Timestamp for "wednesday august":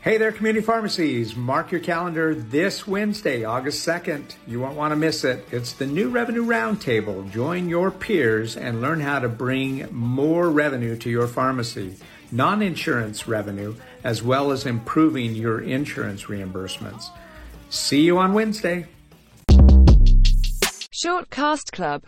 2.86-3.84